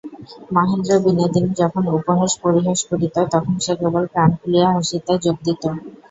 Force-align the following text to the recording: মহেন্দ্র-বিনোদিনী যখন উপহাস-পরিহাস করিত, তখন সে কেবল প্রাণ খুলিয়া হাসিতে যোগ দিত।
মহেন্দ্র-বিনোদিনী 0.51 1.51
যখন 1.57 1.83
উপহাস-পরিহাস 1.97 2.79
করিত, 2.89 3.15
তখন 3.33 3.53
সে 3.59 3.73
কেবল 3.79 4.03
প্রাণ 4.13 4.29
খুলিয়া 4.39 4.69
হাসিতে 4.75 5.13
যোগ 5.23 5.37
দিত। 5.45 5.63